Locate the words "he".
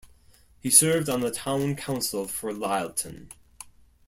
0.59-0.71